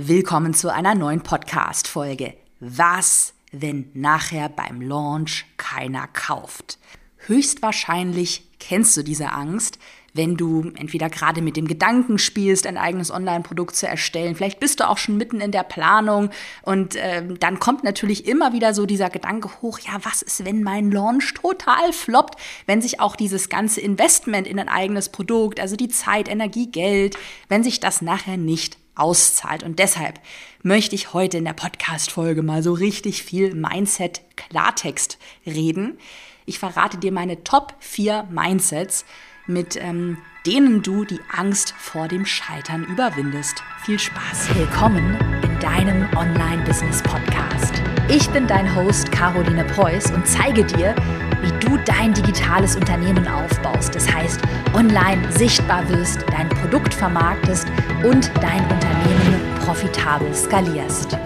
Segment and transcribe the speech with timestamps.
[0.00, 2.34] Willkommen zu einer neuen Podcast-Folge.
[2.60, 6.78] Was, wenn nachher beim Launch keiner kauft?
[7.26, 9.80] Höchstwahrscheinlich kennst du diese Angst,
[10.14, 14.36] wenn du entweder gerade mit dem Gedanken spielst, ein eigenes Online-Produkt zu erstellen.
[14.36, 16.30] Vielleicht bist du auch schon mitten in der Planung
[16.62, 20.62] und äh, dann kommt natürlich immer wieder so dieser Gedanke hoch, ja, was ist, wenn
[20.62, 25.74] mein Launch total floppt, wenn sich auch dieses ganze Investment in ein eigenes Produkt, also
[25.74, 27.18] die Zeit, Energie, Geld,
[27.48, 29.62] wenn sich das nachher nicht auszahlt.
[29.62, 30.20] Und deshalb
[30.62, 35.98] möchte ich heute in der Podcast-Folge mal so richtig viel Mindset-Klartext reden.
[36.46, 39.04] Ich verrate dir meine Top 4 Mindsets,
[39.46, 43.62] mit ähm, denen du die Angst vor dem Scheitern überwindest.
[43.84, 44.54] Viel Spaß.
[44.54, 47.77] Willkommen in deinem Online-Business-Podcast.
[48.10, 50.94] Ich bin dein Host Caroline Preuß und zeige dir,
[51.42, 53.94] wie du dein digitales Unternehmen aufbaust.
[53.94, 54.40] Das heißt,
[54.74, 57.66] online sichtbar wirst, dein Produkt vermarktest
[58.02, 61.18] und dein Unternehmen profitabel skalierst.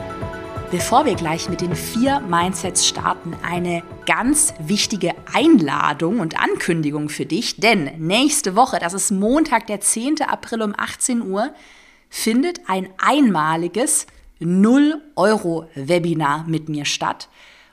[0.73, 7.27] Bevor wir gleich mit den vier Mindsets starten, eine ganz wichtige Einladung und Ankündigung für
[7.27, 10.23] dich, denn nächste Woche, das ist Montag, der 10.
[10.23, 11.55] April um 18 Uhr,
[12.11, 14.09] findet ein einmaliges
[14.43, 17.29] 0-Euro-Webinar mit mir statt.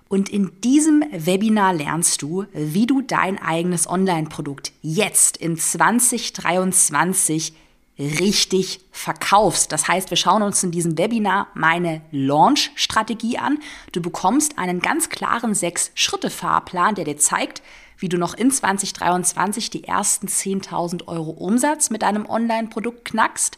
[0.07, 7.53] Und in diesem Webinar lernst du, wie du dein eigenes Online-Produkt jetzt in 2023
[7.99, 9.71] richtig verkaufst.
[9.71, 13.59] Das heißt, wir schauen uns in diesem Webinar meine Launch-Strategie an.
[13.91, 17.61] Du bekommst einen ganz klaren Sechs-Schritte-Fahrplan, der dir zeigt,
[17.97, 23.57] wie du noch in 2023 die ersten 10.000 Euro Umsatz mit deinem Online-Produkt knackst.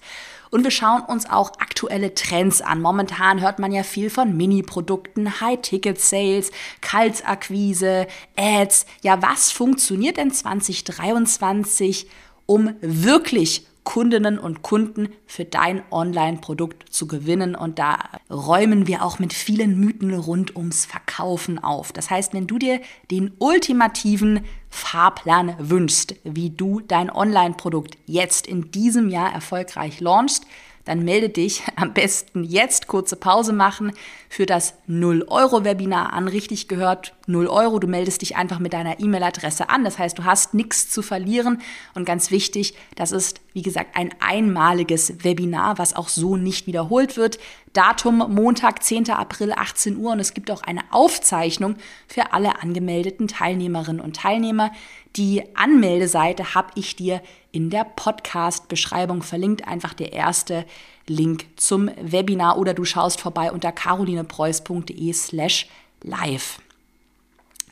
[0.51, 2.81] Und wir schauen uns auch aktuelle Trends an.
[2.81, 8.85] Momentan hört man ja viel von Mini-Produkten, High-Ticket-Sales, Kaltsakquise, Ads.
[9.01, 12.07] Ja, was funktioniert denn 2023,
[12.45, 17.55] um wirklich Kundinnen und Kunden für dein Online-Produkt zu gewinnen.
[17.55, 17.97] Und da
[18.29, 21.91] räumen wir auch mit vielen Mythen rund ums Verkaufen auf.
[21.91, 28.71] Das heißt, wenn du dir den ultimativen Fahrplan wünschst, wie du dein Online-Produkt jetzt in
[28.71, 30.45] diesem Jahr erfolgreich launchst,
[30.85, 33.93] dann melde dich am besten jetzt kurze Pause machen
[34.29, 36.27] für das 0-Euro-Webinar an.
[36.27, 37.79] Richtig gehört, 0 Euro.
[37.79, 39.83] Du meldest dich einfach mit deiner E-Mail-Adresse an.
[39.83, 41.61] Das heißt, du hast nichts zu verlieren.
[41.95, 47.17] Und ganz wichtig, das ist, wie gesagt, ein einmaliges Webinar, was auch so nicht wiederholt
[47.17, 47.39] wird.
[47.73, 49.09] Datum Montag, 10.
[49.11, 50.11] April, 18 Uhr.
[50.11, 51.75] Und es gibt auch eine Aufzeichnung
[52.07, 54.71] für alle angemeldeten Teilnehmerinnen und Teilnehmer.
[55.17, 59.67] Die Anmeldeseite habe ich dir in der Podcast-Beschreibung verlinkt.
[59.67, 60.65] Einfach der erste
[61.07, 65.67] Link zum Webinar oder du schaust vorbei unter carolinepreuß.de slash
[66.03, 66.59] live.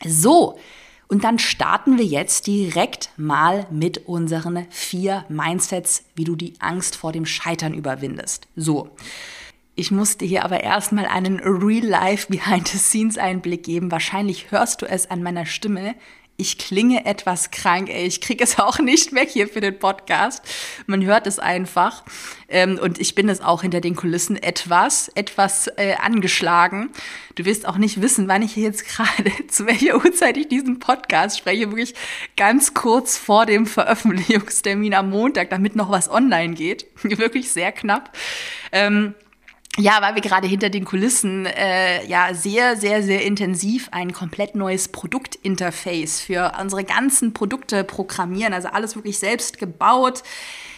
[0.04, 0.58] So,
[1.08, 6.94] und dann starten wir jetzt direkt mal mit unseren vier Mindsets, wie du die Angst
[6.94, 8.46] vor dem Scheitern überwindest.
[8.54, 8.90] So.
[9.74, 13.90] Ich musste hier aber erstmal einen Real-Life Behind-the-Scenes-Einblick geben.
[13.90, 15.94] Wahrscheinlich hörst du es an meiner Stimme
[16.40, 18.06] ich klinge etwas krank, ey.
[18.06, 20.42] Ich kriege es auch nicht weg hier für den Podcast.
[20.86, 22.02] Man hört es einfach.
[22.48, 26.90] Ähm, und ich bin es auch hinter den Kulissen etwas, etwas äh, angeschlagen.
[27.36, 30.78] Du wirst auch nicht wissen, wann ich hier jetzt gerade, zu welcher Uhrzeit ich diesen
[30.78, 31.70] Podcast spreche.
[31.70, 31.94] Wirklich
[32.36, 36.86] ganz kurz vor dem Veröffentlichungstermin am Montag, damit noch was online geht.
[37.02, 38.16] Wirklich sehr knapp.
[38.72, 39.14] Ähm,
[39.78, 44.54] ja, weil wir gerade hinter den Kulissen äh, ja sehr, sehr, sehr intensiv ein komplett
[44.54, 48.52] neues Produktinterface für unsere ganzen Produkte programmieren.
[48.52, 50.22] Also alles wirklich selbst gebaut.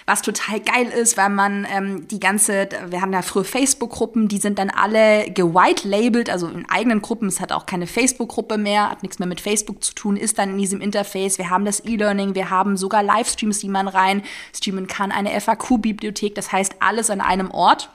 [0.04, 4.38] Was total geil ist, weil man ähm, die ganze, wir haben ja früher Facebook-Gruppen, die
[4.38, 7.28] sind dann alle gewhite-labelt, also in eigenen Gruppen.
[7.28, 10.50] Es hat auch keine Facebook-Gruppe mehr, hat nichts mehr mit Facebook zu tun, ist dann
[10.50, 11.38] in diesem Interface.
[11.38, 16.34] Wir haben das E-Learning, wir haben sogar Livestreams, die man rein streamen kann, eine FAQ-Bibliothek,
[16.34, 17.88] das heißt alles an einem Ort.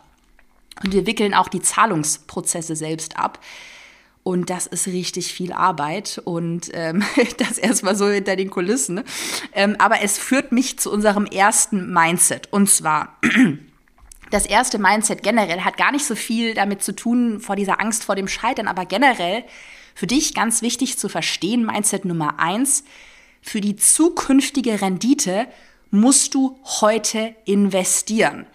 [0.84, 3.40] Und wir wickeln auch die Zahlungsprozesse selbst ab.
[4.24, 7.02] Und das ist richtig viel Arbeit und ähm,
[7.38, 9.04] das erstmal so hinter den Kulissen.
[9.54, 12.52] Ähm, aber es führt mich zu unserem ersten Mindset.
[12.52, 13.18] Und zwar,
[14.32, 18.04] das erste Mindset generell hat gar nicht so viel damit zu tun, vor dieser Angst
[18.04, 19.46] vor dem Scheitern, aber generell
[19.96, 22.84] für dich ganz wichtig zu verstehen, Mindset Nummer eins,
[23.42, 25.48] für die zukünftige Rendite
[25.90, 28.46] musst du heute investieren.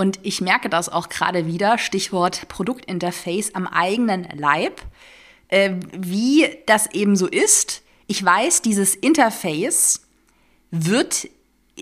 [0.00, 4.80] Und ich merke das auch gerade wieder, Stichwort Produktinterface am eigenen Leib,
[5.48, 7.82] äh, wie das eben so ist.
[8.06, 10.00] Ich weiß, dieses Interface
[10.70, 11.28] wird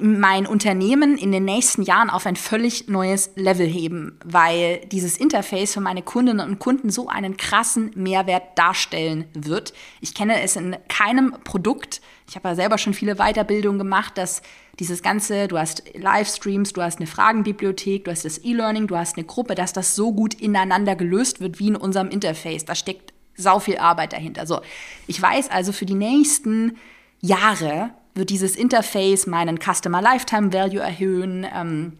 [0.02, 5.74] mein Unternehmen in den nächsten Jahren auf ein völlig neues Level heben, weil dieses Interface
[5.74, 9.72] für meine Kundinnen und Kunden so einen krassen Mehrwert darstellen wird.
[10.00, 12.00] Ich kenne es in keinem Produkt.
[12.28, 14.42] Ich habe ja selber schon viele Weiterbildungen gemacht, dass
[14.78, 19.16] dieses ganze, du hast Livestreams, du hast eine Fragenbibliothek, du hast das E-Learning, du hast
[19.16, 22.64] eine Gruppe, dass das so gut ineinander gelöst wird wie in unserem Interface.
[22.64, 24.46] Da steckt sau viel Arbeit dahinter.
[24.46, 24.60] So,
[25.06, 26.76] ich weiß also für die nächsten
[27.20, 31.47] Jahre wird dieses Interface meinen Customer Lifetime Value erhöhen.
[31.55, 31.99] Ähm,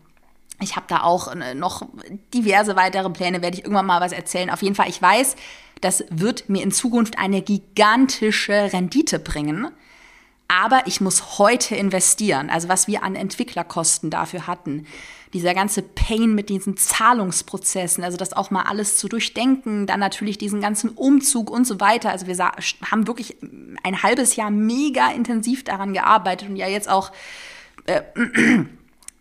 [0.61, 1.87] ich habe da auch äh, noch
[2.35, 4.51] diverse weitere Pläne, werde ich irgendwann mal was erzählen.
[4.51, 5.37] Auf jeden Fall, ich weiß,
[5.81, 9.69] das wird mir in Zukunft eine gigantische Rendite bringen
[10.49, 12.49] aber ich muss heute investieren.
[12.49, 14.87] Also was wir an Entwicklerkosten dafür hatten,
[15.33, 20.39] dieser ganze Pain mit diesen Zahlungsprozessen, also das auch mal alles zu durchdenken, dann natürlich
[20.39, 22.11] diesen ganzen Umzug und so weiter.
[22.11, 22.37] Also wir
[22.91, 23.37] haben wirklich
[23.83, 27.13] ein halbes Jahr mega intensiv daran gearbeitet und ja jetzt auch
[27.87, 28.03] äh,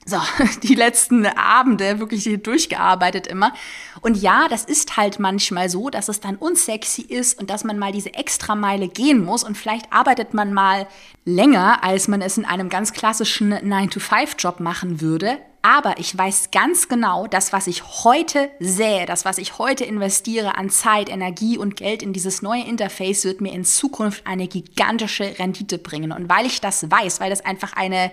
[0.08, 0.18] so,
[0.64, 3.54] die letzten Abende wirklich hier durchgearbeitet immer.
[4.02, 7.78] Und ja, das ist halt manchmal so, dass es dann unsexy ist und dass man
[7.78, 10.88] mal diese Extrameile gehen muss und vielleicht arbeitet man mal
[11.26, 15.40] länger, als man es in einem ganz klassischen 9-to-5-Job machen würde.
[15.62, 20.56] Aber ich weiß ganz genau, das, was ich heute sähe, das, was ich heute investiere
[20.56, 25.38] an Zeit, Energie und Geld in dieses neue Interface, wird mir in Zukunft eine gigantische
[25.40, 26.12] Rendite bringen.
[26.12, 28.12] Und weil ich das weiß, weil das einfach eine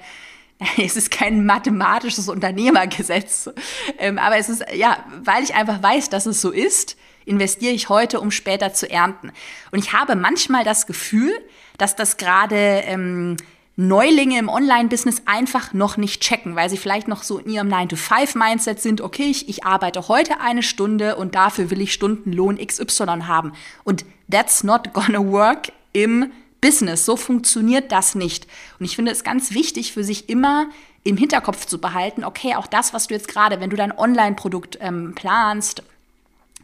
[0.79, 3.51] es ist kein mathematisches Unternehmergesetz,
[3.99, 7.89] ähm, aber es ist, ja, weil ich einfach weiß, dass es so ist, investiere ich
[7.89, 9.33] heute, um später zu ernten.
[9.71, 11.33] Und ich habe manchmal das Gefühl,
[11.79, 13.37] dass das gerade ähm,
[13.77, 18.81] Neulinge im Online-Business einfach noch nicht checken, weil sie vielleicht noch so in ihrem 9-to-5-Mindset
[18.81, 23.53] sind, okay, ich, ich arbeite heute eine Stunde und dafür will ich Stundenlohn XY haben.
[23.83, 26.31] Und that's not gonna work im
[26.61, 27.05] Business.
[27.05, 28.47] So funktioniert das nicht.
[28.79, 30.69] Und ich finde es ganz wichtig für sich immer
[31.03, 34.79] im Hinterkopf zu behalten, okay, auch das, was du jetzt gerade, wenn du dein Online-Produkt
[34.81, 35.83] ähm, planst,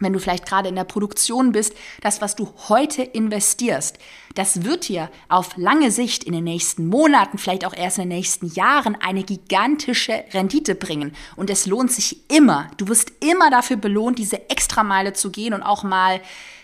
[0.01, 3.99] wenn du vielleicht gerade in der Produktion bist, das, was du heute investierst,
[4.35, 8.17] das wird dir auf lange Sicht in den nächsten Monaten, vielleicht auch erst in den
[8.17, 11.13] nächsten Jahren eine gigantische Rendite bringen.
[11.37, 12.71] Und es lohnt sich immer.
[12.77, 16.21] Du wirst immer dafür belohnt, diese Extrameile zu gehen und auch mal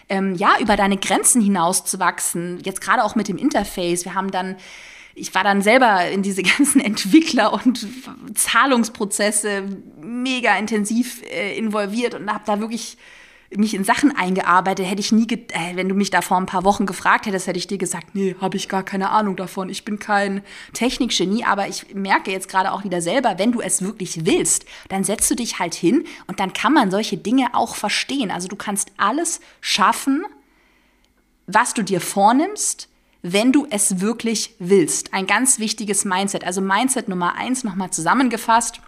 [0.08, 2.60] ähm, ja, über deine Grenzen hinaus zu wachsen.
[2.64, 4.04] Jetzt gerade auch mit dem Interface.
[4.04, 4.56] Wir haben dann
[5.18, 7.86] ich war dann selber in diese ganzen Entwickler- und
[8.34, 9.64] Zahlungsprozesse
[10.00, 12.98] mega intensiv äh, involviert und habe da wirklich
[13.54, 16.64] mich in Sachen eingearbeitet, hätte ich nie, äh, wenn du mich da vor ein paar
[16.64, 19.68] Wochen gefragt hättest, hätte ich dir gesagt, nee, habe ich gar keine Ahnung davon.
[19.68, 23.82] Ich bin kein Technikgenie, aber ich merke jetzt gerade auch wieder selber, wenn du es
[23.82, 27.76] wirklich willst, dann setzt du dich halt hin und dann kann man solche Dinge auch
[27.76, 28.30] verstehen.
[28.30, 30.24] Also du kannst alles schaffen,
[31.46, 32.88] was du dir vornimmst,
[33.22, 35.12] wenn du es wirklich willst.
[35.12, 36.44] Ein ganz wichtiges Mindset.
[36.44, 38.80] Also Mindset Nummer eins nochmal zusammengefasst.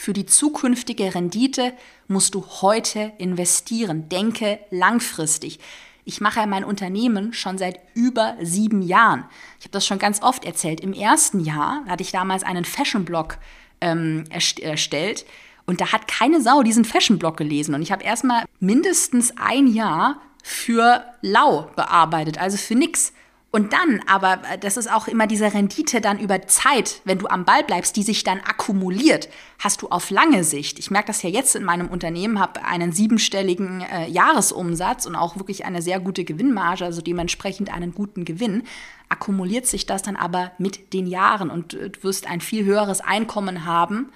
[0.00, 1.74] Für die zukünftige Rendite
[2.08, 4.08] musst du heute investieren.
[4.08, 5.60] Denke langfristig.
[6.06, 9.26] Ich mache mein Unternehmen schon seit über sieben Jahren.
[9.58, 10.80] Ich habe das schon ganz oft erzählt.
[10.80, 13.36] Im ersten Jahr hatte ich damals einen Fashion-Blog
[13.82, 15.26] ähm, erstellt
[15.66, 17.74] und da hat keine Sau diesen Fashion-Blog gelesen.
[17.74, 23.12] Und ich habe erstmal mindestens ein Jahr für lau bearbeitet, also für nix.
[23.52, 27.26] Und dann, aber äh, das ist auch immer diese Rendite dann über Zeit, wenn du
[27.26, 30.78] am Ball bleibst, die sich dann akkumuliert, hast du auf lange Sicht.
[30.78, 35.36] Ich merke das ja jetzt in meinem Unternehmen, habe einen siebenstelligen äh, Jahresumsatz und auch
[35.36, 38.62] wirklich eine sehr gute Gewinnmarge, also dementsprechend einen guten Gewinn.
[39.08, 43.00] Akkumuliert sich das dann aber mit den Jahren und äh, du wirst ein viel höheres
[43.00, 44.10] Einkommen haben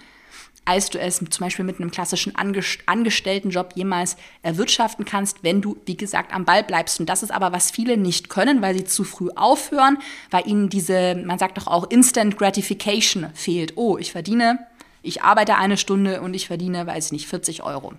[0.65, 5.97] als du es zum Beispiel mit einem klassischen Angestelltenjob jemals erwirtschaften kannst, wenn du, wie
[5.97, 7.01] gesagt, am Ball bleibst.
[7.01, 9.99] Und das ist aber, was viele nicht können, weil sie zu früh aufhören,
[10.31, 13.75] weil ihnen diese, man sagt doch auch, Instant Gratification fehlt.
[13.77, 14.59] Oh, ich verdiene,
[15.03, 17.93] ich arbeite eine Stunde und ich verdiene, weiß ich nicht, 40 Euro.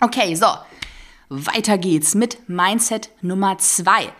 [0.00, 0.46] Okay, so.
[1.28, 4.12] Weiter geht's mit Mindset Nummer zwei.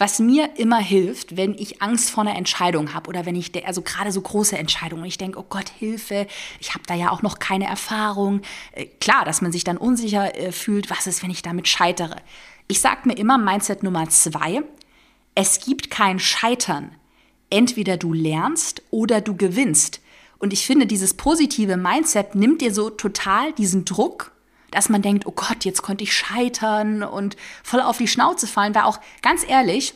[0.00, 3.82] Was mir immer hilft, wenn ich Angst vor einer Entscheidung habe oder wenn ich, also
[3.82, 6.28] gerade so große Entscheidungen, ich denke, oh Gott, Hilfe,
[6.60, 8.42] ich habe da ja auch noch keine Erfahrung.
[8.72, 12.14] Äh, klar, dass man sich dann unsicher äh, fühlt, was ist, wenn ich damit scheitere.
[12.68, 14.62] Ich sage mir immer, Mindset Nummer zwei,
[15.34, 16.92] es gibt kein Scheitern.
[17.50, 20.00] Entweder du lernst oder du gewinnst.
[20.38, 24.30] Und ich finde, dieses positive Mindset nimmt dir so total diesen Druck
[24.70, 28.74] dass man denkt, oh Gott, jetzt konnte ich scheitern und voll auf die Schnauze fallen,
[28.74, 29.94] weil auch ganz ehrlich,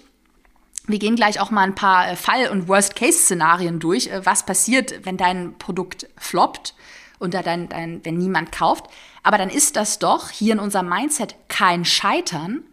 [0.87, 5.05] wir gehen gleich auch mal ein paar äh, Fall- und Worst-Case-Szenarien durch, äh, was passiert,
[5.05, 6.75] wenn dein Produkt floppt
[7.19, 8.87] und dein, dein, wenn niemand kauft.
[9.23, 12.65] Aber dann ist das doch hier in unserem Mindset kein Scheitern,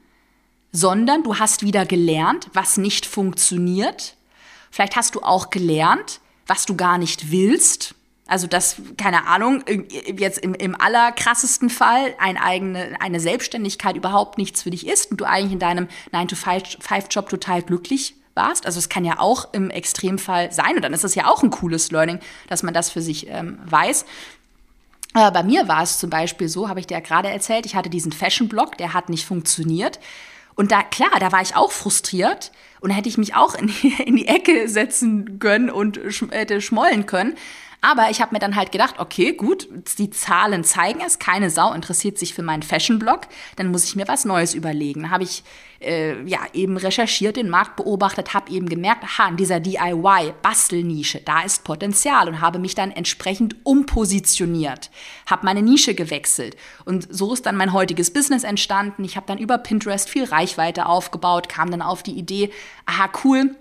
[0.72, 4.16] sondern du hast wieder gelernt, was nicht funktioniert.
[4.72, 7.96] Vielleicht hast du auch gelernt, was du gar nicht willst.
[8.30, 9.64] Also das, keine Ahnung,
[10.16, 15.20] jetzt im, im allerkrassesten Fall ein eigene, eine Selbstständigkeit überhaupt nichts für dich ist und
[15.20, 18.66] du eigentlich in deinem 9-to-5-Job total glücklich warst.
[18.66, 21.50] Also es kann ja auch im Extremfall sein und dann ist es ja auch ein
[21.50, 24.06] cooles Learning, dass man das für sich ähm, weiß.
[25.16, 27.76] Äh, bei mir war es zum Beispiel so, habe ich dir ja gerade erzählt, ich
[27.76, 30.00] hatte diesen Fashion-Blog, der hat nicht funktioniert.
[30.56, 33.94] Und da, klar, da war ich auch frustriert und hätte ich mich auch in die,
[34.06, 36.00] in die Ecke setzen können und
[36.32, 37.36] hätte schmollen können.
[37.82, 39.68] Aber ich habe mir dann halt gedacht, okay, gut,
[39.98, 43.22] die Zahlen zeigen es, keine Sau interessiert sich für meinen Fashion-Blog,
[43.56, 45.04] dann muss ich mir was Neues überlegen.
[45.04, 45.44] Dann habe ich
[45.80, 51.42] äh, ja eben recherchiert, den Markt beobachtet, habe eben gemerkt, aha, in dieser DIY-Bastelnische, da
[51.44, 54.92] ist Potenzial und habe mich dann entsprechend umpositioniert,
[55.26, 59.06] habe meine Nische gewechselt und so ist dann mein heutiges Business entstanden.
[59.06, 62.52] Ich habe dann über Pinterest viel Reichweite aufgebaut, kam dann auf die Idee,
[62.86, 63.56] aha, cool,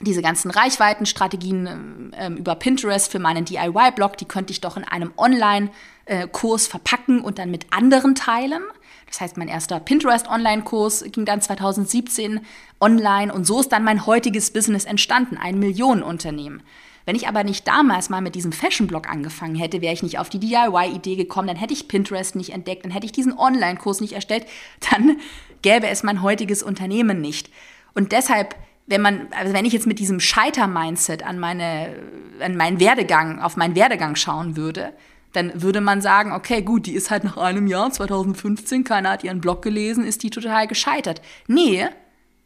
[0.00, 5.12] diese ganzen Reichweitenstrategien äh, über Pinterest für meinen DIY-Blog, die könnte ich doch in einem
[5.16, 8.62] Online-Kurs verpacken und dann mit anderen teilen.
[9.06, 12.40] Das heißt, mein erster Pinterest-Online-Kurs ging dann 2017
[12.80, 16.62] online und so ist dann mein heutiges Business entstanden, ein Millionenunternehmen.
[17.06, 20.28] Wenn ich aber nicht damals mal mit diesem Fashion-Blog angefangen hätte, wäre ich nicht auf
[20.28, 24.12] die DIY-Idee gekommen, dann hätte ich Pinterest nicht entdeckt, dann hätte ich diesen Online-Kurs nicht
[24.12, 24.46] erstellt,
[24.90, 25.16] dann
[25.62, 27.50] gäbe es mein heutiges Unternehmen nicht.
[27.94, 28.54] Und deshalb
[28.90, 31.94] wenn man, also wenn ich jetzt mit diesem Scheiter-Mindset an meine,
[32.40, 34.92] an meinen Werdegang, auf meinen Werdegang schauen würde,
[35.32, 39.22] dann würde man sagen, okay, gut, die ist halt nach einem Jahr, 2015, keiner hat
[39.22, 41.22] ihren Blog gelesen, ist die total gescheitert.
[41.46, 41.86] Nee,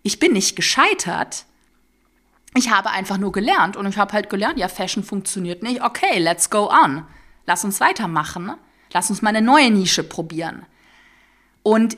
[0.02, 1.46] ich bin nicht gescheitert.
[2.54, 5.82] Ich habe einfach nur gelernt und ich habe halt gelernt, ja, Fashion funktioniert nicht.
[5.82, 7.04] Okay, let's go on.
[7.46, 8.52] Lass uns weitermachen.
[8.92, 10.66] Lass uns mal eine neue Nische probieren.
[11.62, 11.96] Und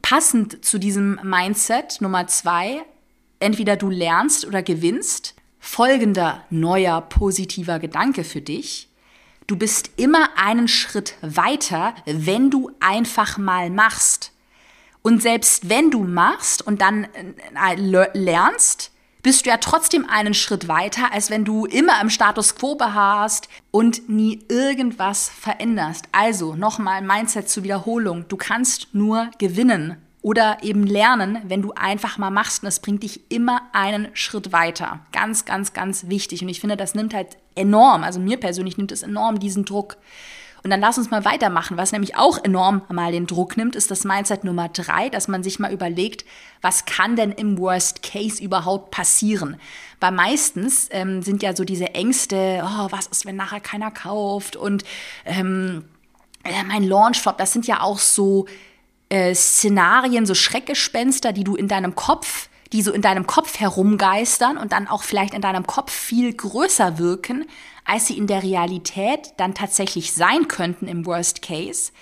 [0.00, 2.82] passend zu diesem Mindset Nummer zwei
[3.40, 5.34] entweder du lernst oder gewinnst.
[5.58, 8.88] Folgender neuer positiver Gedanke für dich.
[9.46, 14.32] Du bist immer einen Schritt weiter, wenn du einfach mal machst.
[15.02, 18.90] Und selbst wenn du machst und dann äh, lernst,
[19.22, 23.48] bist du ja trotzdem einen Schritt weiter, als wenn du immer im Status quo beharrst
[23.72, 26.06] und nie irgendwas veränderst.
[26.12, 28.26] Also nochmal Mindset zur Wiederholung.
[28.28, 33.04] Du kannst nur gewinnen oder eben lernen, wenn du einfach mal machst und es bringt
[33.04, 34.98] dich immer einen Schritt weiter.
[35.12, 36.42] Ganz, ganz, ganz wichtig.
[36.42, 39.98] Und ich finde, das nimmt halt enorm, also mir persönlich nimmt es enorm diesen Druck.
[40.64, 41.76] Und dann lass uns mal weitermachen.
[41.76, 45.44] Was nämlich auch enorm mal den Druck nimmt, ist das Mindset Nummer drei, dass man
[45.44, 46.24] sich mal überlegt,
[46.60, 49.60] was kann denn im Worst Case überhaupt passieren?
[50.00, 54.56] Weil meistens ähm, sind ja so diese Ängste, oh, was ist, wenn nachher keiner kauft
[54.56, 54.82] und
[55.24, 55.84] ähm,
[56.42, 58.46] äh, mein Launchflop, das sind ja auch so
[59.08, 64.58] äh, Szenarien, so Schreckgespenster, die du in deinem Kopf, die so in deinem Kopf herumgeistern
[64.58, 67.46] und dann auch vielleicht in deinem Kopf viel größer wirken,
[67.84, 71.92] als sie in der Realität dann tatsächlich sein könnten im Worst Case,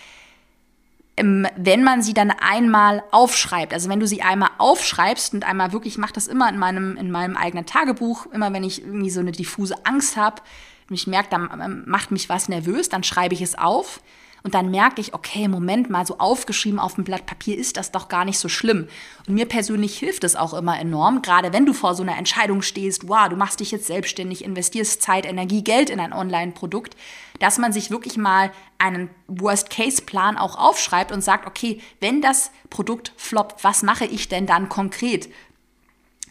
[1.18, 3.74] ähm, wenn man sie dann einmal aufschreibt.
[3.74, 6.96] Also wenn du sie einmal aufschreibst und einmal wirklich, ich mache das immer in meinem,
[6.96, 10.40] in meinem eigenen Tagebuch, immer wenn ich irgendwie so eine diffuse Angst habe
[10.88, 14.00] und ich merke, dann ähm, macht mich was nervös, dann schreibe ich es auf
[14.44, 17.92] und dann merke ich, okay, Moment mal, so aufgeschrieben auf dem Blatt Papier ist das
[17.92, 18.88] doch gar nicht so schlimm.
[19.26, 22.60] Und mir persönlich hilft es auch immer enorm, gerade wenn du vor so einer Entscheidung
[22.60, 26.94] stehst, wow, du machst dich jetzt selbstständig, investierst Zeit, Energie, Geld in ein Online-Produkt,
[27.40, 33.12] dass man sich wirklich mal einen Worst-Case-Plan auch aufschreibt und sagt, okay, wenn das Produkt
[33.16, 35.30] floppt, was mache ich denn dann konkret?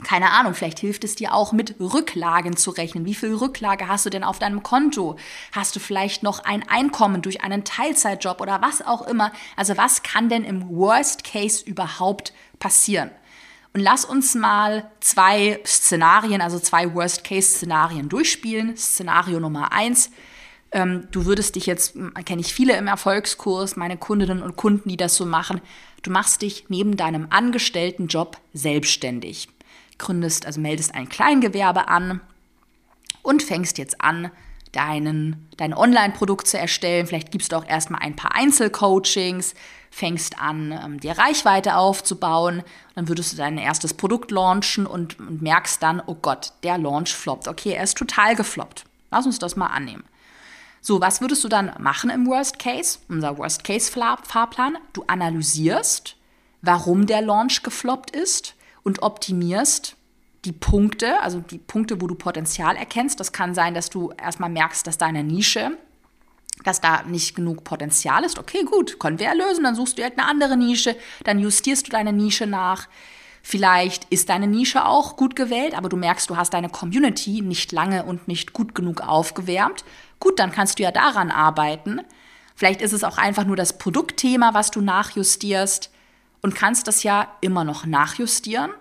[0.03, 3.05] Keine Ahnung, vielleicht hilft es dir auch mit Rücklagen zu rechnen.
[3.05, 5.17] Wie viel Rücklage hast du denn auf deinem Konto?
[5.51, 9.31] Hast du vielleicht noch ein Einkommen durch einen Teilzeitjob oder was auch immer?
[9.55, 13.11] Also was kann denn im Worst Case überhaupt passieren?
[13.73, 18.77] Und lass uns mal zwei Szenarien, also zwei Worst-Case-Szenarien durchspielen.
[18.77, 20.11] Szenario Nummer eins.
[20.71, 21.95] Ähm, du würdest dich jetzt,
[22.25, 25.59] kenne ich viele im Erfolgskurs, meine Kundinnen und Kunden, die das so machen,
[26.03, 29.49] du machst dich neben deinem angestellten Job selbstständig
[29.97, 32.21] gründest, also meldest ein Kleingewerbe an
[33.21, 34.31] und fängst jetzt an,
[34.73, 37.07] deinen, dein Online-Produkt zu erstellen.
[37.07, 39.53] Vielleicht gibst du auch erstmal ein paar Einzelcoachings,
[39.91, 42.63] fängst an, ähm, dir Reichweite aufzubauen.
[42.95, 47.13] Dann würdest du dein erstes Produkt launchen und, und merkst dann, oh Gott, der Launch
[47.13, 47.47] floppt.
[47.47, 48.83] Okay, er ist total gefloppt.
[49.11, 50.03] Lass uns das mal annehmen.
[50.81, 52.97] So, was würdest du dann machen im Worst Case?
[53.07, 54.77] Unser Worst Case Fahrplan.
[54.91, 56.17] Du analysierst,
[56.61, 59.95] warum der Launch gefloppt ist und optimierst
[60.45, 63.19] die Punkte, also die Punkte, wo du Potenzial erkennst.
[63.19, 65.77] Das kann sein, dass du erstmal merkst, dass deine Nische,
[66.63, 68.37] dass da nicht genug Potenzial ist.
[68.37, 69.63] Okay, gut, können wir erlösen.
[69.63, 72.87] Dann suchst du halt eine andere Nische, dann justierst du deine Nische nach.
[73.41, 77.71] Vielleicht ist deine Nische auch gut gewählt, aber du merkst, du hast deine Community nicht
[77.73, 79.83] lange und nicht gut genug aufgewärmt.
[80.19, 81.99] Gut, dann kannst du ja daran arbeiten.
[82.55, 85.92] Vielleicht ist es auch einfach nur das Produktthema, was du nachjustierst
[86.43, 88.71] und kannst das ja immer noch nachjustieren.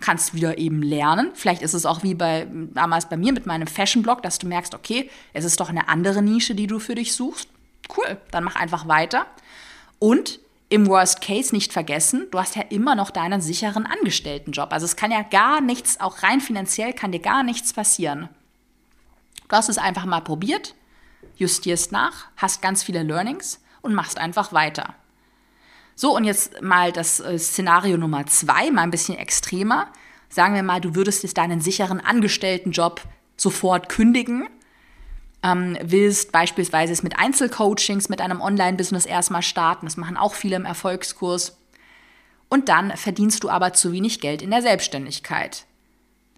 [0.00, 1.30] Kannst wieder eben lernen.
[1.34, 4.74] Vielleicht ist es auch wie bei damals bei mir mit meinem Fashion-Blog, dass du merkst,
[4.74, 7.48] okay, es ist doch eine andere Nische, die du für dich suchst.
[7.96, 9.26] Cool, dann mach einfach weiter.
[9.98, 14.72] Und im Worst Case nicht vergessen, du hast ja immer noch deinen sicheren Angestelltenjob.
[14.72, 18.28] Also es kann ja gar nichts, auch rein finanziell kann dir gar nichts passieren.
[19.48, 20.74] Du hast es einfach mal probiert,
[21.36, 24.94] justierst nach, hast ganz viele Learnings und machst einfach weiter.
[26.00, 29.88] So, und jetzt mal das äh, Szenario Nummer zwei, mal ein bisschen extremer.
[30.28, 33.00] Sagen wir mal, du würdest jetzt deinen sicheren Angestelltenjob
[33.36, 34.48] sofort kündigen
[35.42, 39.86] ähm, willst beispielsweise es mit Einzelcoachings, mit einem Online-Business erstmal starten.
[39.86, 41.56] Das machen auch viele im Erfolgskurs.
[42.48, 45.66] Und dann verdienst du aber zu wenig Geld in der Selbstständigkeit.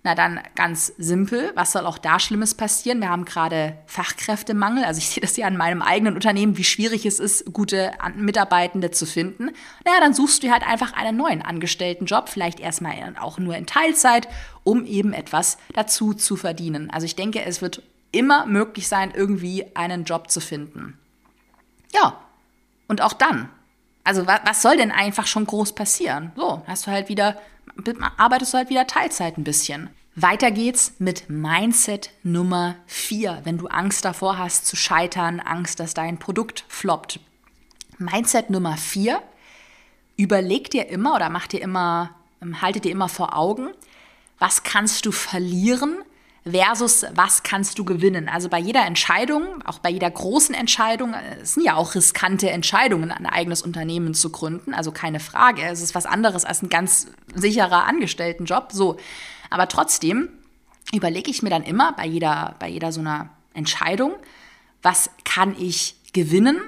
[0.03, 3.01] Na dann ganz simpel, was soll auch da Schlimmes passieren?
[3.01, 4.85] Wir haben gerade Fachkräftemangel.
[4.85, 8.91] Also ich sehe das ja an meinem eigenen Unternehmen, wie schwierig es ist, gute Mitarbeitende
[8.91, 9.51] zu finden.
[9.85, 14.27] Naja, dann suchst du halt einfach einen neuen Angestelltenjob, vielleicht erstmal auch nur in Teilzeit,
[14.65, 16.91] um eben etwas dazu zu verdienen.
[16.91, 20.99] Also ich denke, es wird immer möglich sein, irgendwie einen Job zu finden.
[21.93, 22.19] Ja,
[22.89, 23.51] und auch dann.
[24.03, 26.33] Also was soll denn einfach schon groß passieren?
[26.37, 27.39] So, hast du halt wieder,
[28.17, 29.91] arbeitest du halt wieder Teilzeit ein bisschen.
[30.17, 35.95] Weiter geht's mit Mindset Nummer 4, wenn du Angst davor hast zu scheitern, Angst, dass
[35.95, 37.21] dein Produkt floppt.
[37.99, 39.23] Mindset Nummer 4,
[40.17, 42.15] überleg dir immer oder mach dir immer,
[42.61, 43.69] halte dir immer vor Augen,
[44.39, 45.99] was kannst du verlieren,
[46.45, 48.29] versus was kannst du gewinnen.
[48.29, 53.11] Also bei jeder Entscheidung, auch bei jeder großen Entscheidung, es sind ja auch riskante Entscheidungen,
[53.11, 55.63] ein eigenes Unternehmen zu gründen, also keine Frage.
[55.63, 58.97] Es ist was anderes als ein ganz sicherer Angestelltenjob, so.
[59.51, 60.29] Aber trotzdem
[60.93, 64.13] überlege ich mir dann immer bei jeder, bei jeder so einer Entscheidung,
[64.83, 66.61] was kann ich gewinnen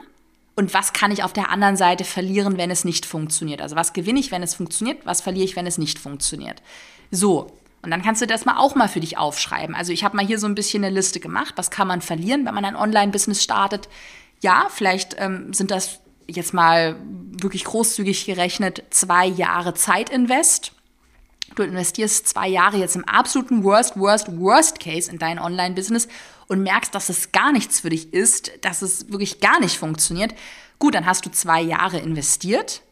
[0.54, 3.62] und was kann ich auf der anderen Seite verlieren, wenn es nicht funktioniert.
[3.62, 6.62] Also was gewinne ich, wenn es funktioniert, was verliere ich, wenn es nicht funktioniert.
[7.10, 7.52] So,
[7.82, 9.74] und dann kannst du das mal auch mal für dich aufschreiben.
[9.74, 11.54] Also ich habe mal hier so ein bisschen eine Liste gemacht.
[11.56, 13.88] Was kann man verlieren, wenn man ein Online-Business startet?
[14.40, 20.72] Ja, vielleicht ähm, sind das jetzt mal wirklich großzügig gerechnet zwei Jahre Zeitinvest.
[21.56, 26.06] Du investierst zwei Jahre jetzt im absoluten Worst, Worst, Worst Case in dein Online-Business
[26.46, 30.34] und merkst, dass es gar nichts für dich ist, dass es wirklich gar nicht funktioniert.
[30.78, 32.82] Gut, dann hast du zwei Jahre investiert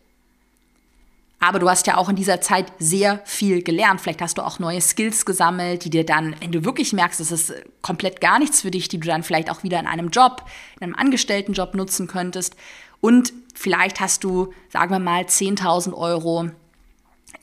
[1.41, 4.03] aber du hast ja auch in dieser Zeit sehr viel gelernt.
[4.03, 7.33] Vielleicht hast du auch neue Skills gesammelt, die dir dann, wenn du wirklich merkst, es
[7.33, 10.45] ist komplett gar nichts für dich, die du dann vielleicht auch wieder in einem Job,
[10.77, 12.57] in einem Angestelltenjob nutzen könntest.
[13.01, 16.51] Und vielleicht hast du, sagen wir mal, 10.000 Euro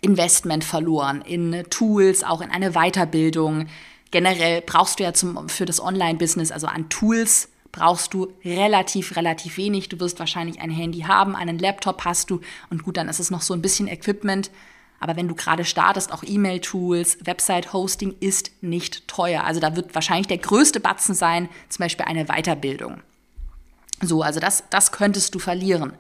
[0.02, 3.68] Investment verloren in Tools, auch in eine Weiterbildung.
[4.12, 9.58] Generell brauchst du ja zum, für das Online-Business, also an Tools, brauchst du relativ, relativ
[9.58, 9.88] wenig.
[9.90, 13.30] Du wirst wahrscheinlich ein Handy haben, einen Laptop hast du und gut, dann ist es
[13.30, 14.50] noch so ein bisschen Equipment.
[15.00, 19.44] Aber wenn du gerade startest, auch E-Mail-Tools, Website-Hosting ist nicht teuer.
[19.44, 23.02] Also da wird wahrscheinlich der größte Batzen sein, zum Beispiel eine Weiterbildung.
[24.02, 25.94] So, also das, das könntest du verlieren.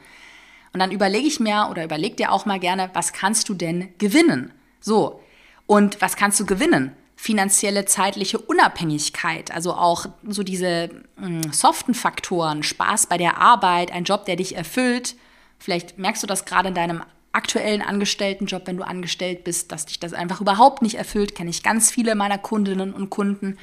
[0.73, 3.89] Und dann überlege ich mir oder überleg dir auch mal gerne, was kannst du denn
[3.99, 4.51] gewinnen?
[4.79, 5.21] So,
[5.67, 6.91] und was kannst du gewinnen?
[7.19, 13.91] Finanzielle, zeitliche Unabhängigkeit, also auch so diese mh, hm, soften Faktoren, Spaß bei der Arbeit,
[13.91, 15.15] ein Job, der dich erfüllt.
[15.57, 19.99] Vielleicht merkst du das gerade in deinem aktuellen Angestelltenjob, wenn du angestellt bist, dass dich
[19.99, 21.33] das einfach überhaupt nicht erfüllt.
[21.33, 23.57] Kenne ich ganz viele meiner Kundinnen und Kunden,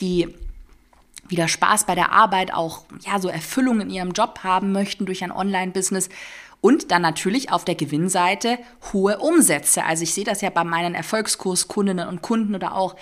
[0.00, 0.28] die
[1.26, 5.24] wieder Spaß bei der Arbeit, auch ja so Erfüllung in ihrem Job haben möchten durch
[5.24, 6.10] ein Online-Business
[6.60, 8.58] und dann natürlich auf der Gewinnseite
[8.92, 9.84] hohe Umsätze.
[9.84, 12.96] Also ich sehe das ja bei meinen Erfolgskurskundinnen und Kunden oder auch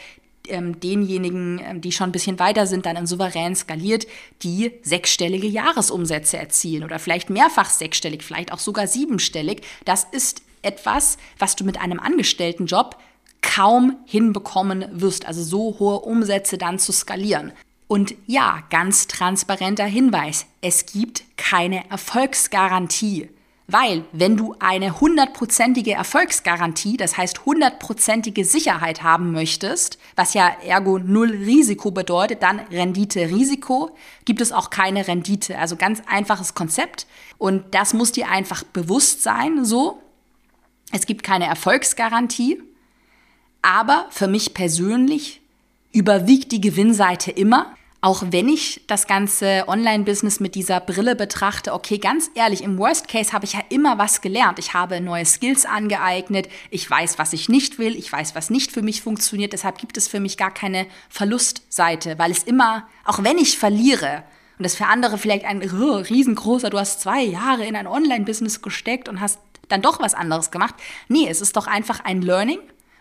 [0.49, 4.07] ähm, denjenigen, ähm, die schon ein bisschen weiter sind, dann in souverän skaliert,
[4.43, 9.63] die sechsstellige Jahresumsätze erzielen oder vielleicht mehrfach sechsstellig, vielleicht auch sogar siebenstellig.
[9.85, 12.97] Das ist etwas, was du mit einem Angestelltenjob
[13.43, 17.53] kaum hinbekommen wirst, also so hohe Umsätze dann zu skalieren.
[17.87, 23.31] Und ja, ganz transparenter Hinweis, es gibt keine Erfolgsgarantie.
[23.71, 30.99] Weil wenn du eine hundertprozentige Erfolgsgarantie, das heißt hundertprozentige Sicherheit haben möchtest, was ja ergo
[30.99, 33.91] null Risiko bedeutet, dann Rendite Risiko,
[34.25, 35.59] gibt es auch keine Rendite.
[35.59, 40.03] Also ganz einfaches Konzept und das muss dir einfach bewusst sein, so.
[40.91, 42.63] Es gibt keine Erfolgsgarantie,
[43.61, 45.43] aber für mich persönlich
[45.93, 47.75] überwiegt die Gewinnseite immer.
[48.01, 53.09] Auch wenn ich das ganze Online-Business mit dieser Brille betrachte, okay, ganz ehrlich, im Worst
[53.09, 54.61] Case habe ich ja immer was gelernt.
[54.61, 58.71] Ich habe neue Skills angeeignet, ich weiß, was ich nicht will, ich weiß, was nicht
[58.71, 59.53] für mich funktioniert.
[59.53, 64.23] Deshalb gibt es für mich gar keine Verlustseite, weil es immer, auch wenn ich verliere,
[64.59, 68.63] und das für andere vielleicht ein oh, riesengroßer, du hast zwei Jahre in ein Online-Business
[68.63, 70.75] gesteckt und hast dann doch was anderes gemacht.
[71.09, 72.59] Nee, es ist doch einfach ein Learning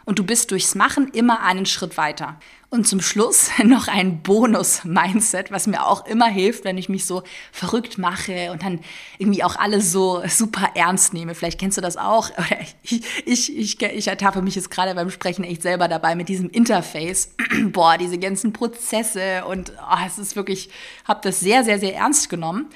[0.08, 2.40] und du bist durchs Machen immer einen Schritt weiter.
[2.70, 7.24] Und zum Schluss noch ein Bonus-Mindset, was mir auch immer hilft, wenn ich mich so
[7.52, 8.80] verrückt mache und dann
[9.18, 11.36] irgendwie auch alles so super ernst nehme.
[11.36, 12.30] Vielleicht kennst du das auch.
[12.38, 16.30] Oder ich, ich, ich, ich ertappe mich jetzt gerade beim Sprechen echt selber dabei mit
[16.30, 17.36] diesem Interface.
[17.66, 20.70] Boah, diese ganzen Prozesse und oh, es ist wirklich,
[21.06, 22.68] habe das sehr, sehr, sehr ernst genommen.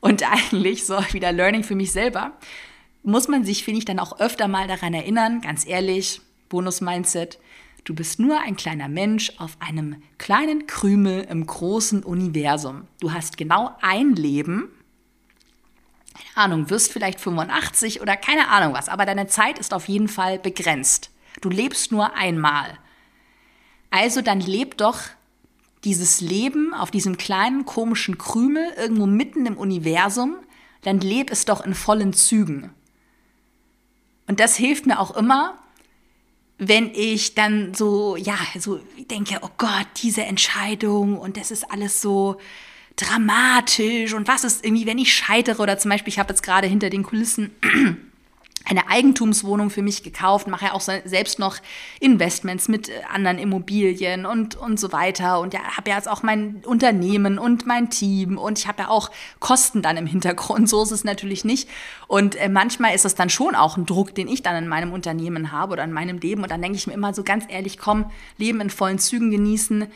[0.00, 2.32] Und eigentlich so wieder Learning für mich selber,
[3.04, 6.20] muss man sich, finde ich, dann auch öfter mal daran erinnern, ganz ehrlich,
[6.52, 7.38] Bonus-Mindset.
[7.84, 12.86] Du bist nur ein kleiner Mensch auf einem kleinen Krümel im großen Universum.
[13.00, 14.68] Du hast genau ein Leben.
[16.14, 20.08] Keine Ahnung, wirst vielleicht 85 oder keine Ahnung was, aber deine Zeit ist auf jeden
[20.08, 21.10] Fall begrenzt.
[21.40, 22.78] Du lebst nur einmal.
[23.90, 25.00] Also dann leb doch
[25.84, 30.36] dieses Leben auf diesem kleinen komischen Krümel irgendwo mitten im Universum,
[30.82, 32.72] dann leb es doch in vollen Zügen.
[34.28, 35.61] Und das hilft mir auch immer,
[36.68, 38.78] wenn ich dann so, ja, so
[39.10, 42.36] denke, oh Gott, diese Entscheidung und das ist alles so
[42.94, 46.68] dramatisch und was ist irgendwie, wenn ich scheitere oder zum Beispiel, ich habe jetzt gerade
[46.68, 47.50] hinter den Kulissen
[48.64, 51.56] eine Eigentumswohnung für mich gekauft, mache ja auch selbst noch
[52.00, 55.40] Investments mit äh, anderen Immobilien und, und so weiter.
[55.40, 58.88] Und ja, habe ja jetzt auch mein Unternehmen und mein Team und ich habe ja
[58.88, 60.68] auch Kosten dann im Hintergrund.
[60.68, 61.68] So ist es natürlich nicht.
[62.06, 64.92] Und äh, manchmal ist es dann schon auch ein Druck, den ich dann in meinem
[64.92, 66.42] Unternehmen habe oder in meinem Leben.
[66.42, 69.86] Und dann denke ich mir immer so ganz ehrlich, komm, Leben in vollen Zügen genießen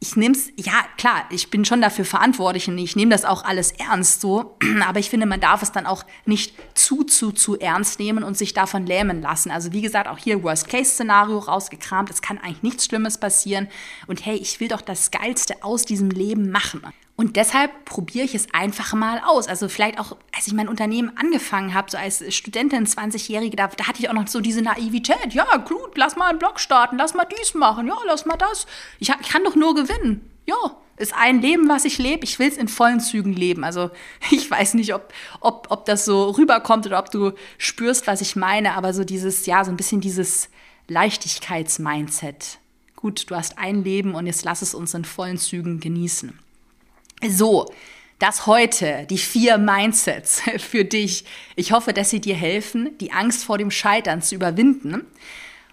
[0.00, 3.44] ich nehme es, ja klar, ich bin schon dafür verantwortlich und ich nehme das auch
[3.44, 4.56] alles ernst so,
[4.86, 8.38] aber ich finde, man darf es dann auch nicht zu, zu, zu ernst nehmen und
[8.38, 9.50] sich davon lähmen lassen.
[9.50, 13.68] Also wie gesagt, auch hier Worst-Case-Szenario rausgekramt, es kann eigentlich nichts Schlimmes passieren
[14.06, 16.82] und hey, ich will doch das Geilste aus diesem Leben machen.
[17.20, 19.48] Und deshalb probiere ich es einfach mal aus.
[19.48, 23.88] Also vielleicht auch, als ich mein Unternehmen angefangen habe, so als Studentin, 20-Jährige, da, da,
[23.88, 25.34] hatte ich auch noch so diese Naivität.
[25.34, 28.68] Ja, gut, lass mal einen Blog starten, lass mal dies machen, ja, lass mal das.
[29.00, 30.30] Ich, ich kann doch nur gewinnen.
[30.46, 32.22] Ja, ist ein Leben, was ich lebe.
[32.22, 33.64] Ich will es in vollen Zügen leben.
[33.64, 33.90] Also
[34.30, 38.36] ich weiß nicht, ob, ob, ob das so rüberkommt oder ob du spürst, was ich
[38.36, 40.50] meine, aber so dieses, ja, so ein bisschen dieses
[40.86, 42.60] Leichtigkeits-Mindset.
[42.94, 46.38] Gut, du hast ein Leben und jetzt lass es uns in vollen Zügen genießen.
[47.26, 47.66] So,
[48.20, 51.24] das heute, die vier Mindsets für dich.
[51.56, 55.04] Ich hoffe, dass sie dir helfen, die Angst vor dem Scheitern zu überwinden.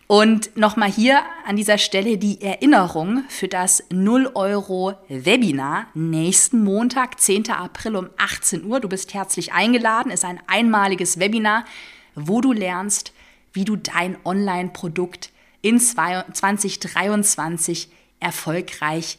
[0.08, 7.20] Und nochmal hier an dieser Stelle die Erinnerung für das 0 Euro Webinar nächsten Montag,
[7.20, 7.50] 10.
[7.50, 8.80] April um 18 Uhr.
[8.80, 11.66] Du bist herzlich eingeladen, ist ein einmaliges Webinar,
[12.14, 13.14] wo du lernst,
[13.54, 15.32] wie du dein Online-Produkt
[15.64, 19.18] in 2023 erfolgreich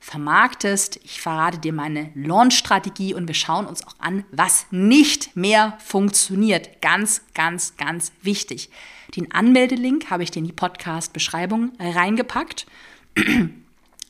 [0.00, 1.00] vermarktest.
[1.04, 6.80] Ich verrate dir meine Launch-Strategie und wir schauen uns auch an, was nicht mehr funktioniert.
[6.80, 8.70] Ganz, ganz, ganz wichtig.
[9.16, 12.66] Den Anmeldelink habe ich dir in die Podcast-Beschreibung reingepackt.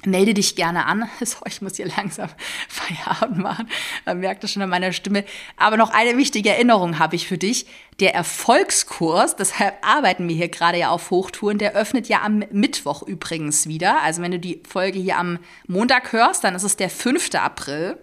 [0.04, 1.08] Melde dich gerne an.
[1.24, 2.28] So, ich muss hier langsam
[2.68, 3.68] Feierabend machen.
[4.04, 5.24] Man merkt das schon an meiner Stimme.
[5.56, 7.66] Aber noch eine wichtige Erinnerung habe ich für dich.
[7.98, 13.02] Der Erfolgskurs, deshalb arbeiten wir hier gerade ja auf Hochtouren, der öffnet ja am Mittwoch
[13.02, 14.00] übrigens wieder.
[14.02, 17.34] Also wenn du die Folge hier am Montag hörst, dann ist es der 5.
[17.34, 17.98] April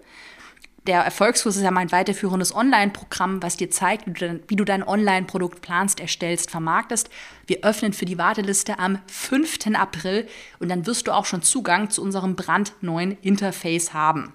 [0.88, 6.00] der Erfolgskurs ist ja mein weiterführendes Online-Programm, was dir zeigt, wie du dein Online-Produkt planst,
[6.00, 7.10] erstellst, vermarktest.
[7.48, 9.68] Wir öffnen für die Warteliste am 5.
[9.74, 10.28] April
[10.60, 14.32] und dann wirst du auch schon Zugang zu unserem brandneuen Interface haben.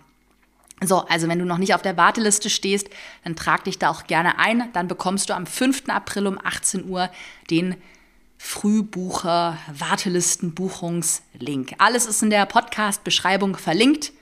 [0.82, 2.88] So, also wenn du noch nicht auf der Warteliste stehst,
[3.22, 4.72] dann trag dich da auch gerne ein.
[4.72, 5.84] Dann bekommst du am 5.
[5.88, 7.10] April um 18 Uhr
[7.50, 7.76] den
[8.38, 11.74] Frühbucher Wartelisten Buchungslink.
[11.76, 14.12] Alles ist in der Podcast Beschreibung verlinkt.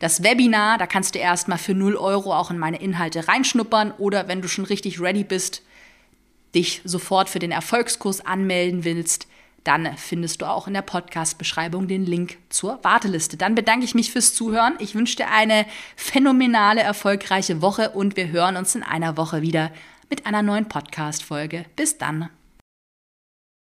[0.00, 4.28] Das Webinar, da kannst du erstmal für 0 Euro auch in meine Inhalte reinschnuppern oder
[4.28, 5.62] wenn du schon richtig ready bist,
[6.54, 9.28] dich sofort für den Erfolgskurs anmelden willst,
[9.62, 13.36] dann findest du auch in der Podcast-Beschreibung den Link zur Warteliste.
[13.36, 14.74] Dann bedanke ich mich fürs Zuhören.
[14.78, 19.70] Ich wünsche dir eine phänomenale, erfolgreiche Woche und wir hören uns in einer Woche wieder
[20.08, 21.66] mit einer neuen Podcast-Folge.
[21.76, 22.30] Bis dann.